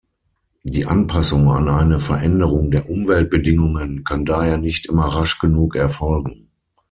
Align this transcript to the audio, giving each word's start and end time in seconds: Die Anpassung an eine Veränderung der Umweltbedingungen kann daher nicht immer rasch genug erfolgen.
Die 0.63 0.87
Anpassung 0.87 1.51
an 1.51 1.69
eine 1.69 1.99
Veränderung 1.99 2.71
der 2.71 2.89
Umweltbedingungen 2.89 4.03
kann 4.03 4.25
daher 4.25 4.57
nicht 4.57 4.87
immer 4.87 5.05
rasch 5.05 5.37
genug 5.37 5.75
erfolgen. 5.75 6.49